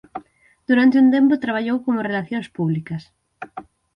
Durante 0.69 0.99
un 1.03 1.07
tempo 1.15 1.41
traballou 1.43 1.77
como 1.85 2.05
relacións 2.09 2.47
públicas. 2.57 3.03